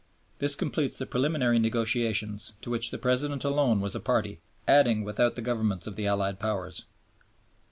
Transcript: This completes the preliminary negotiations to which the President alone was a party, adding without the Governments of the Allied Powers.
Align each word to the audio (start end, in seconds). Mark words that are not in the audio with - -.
This 0.39 0.55
completes 0.55 0.97
the 0.97 1.05
preliminary 1.05 1.59
negotiations 1.59 2.53
to 2.63 2.71
which 2.71 2.89
the 2.89 2.97
President 2.97 3.43
alone 3.43 3.81
was 3.81 3.93
a 3.95 3.99
party, 3.99 4.39
adding 4.67 5.03
without 5.03 5.35
the 5.35 5.43
Governments 5.43 5.85
of 5.85 5.95
the 5.95 6.07
Allied 6.07 6.39
Powers. 6.39 6.85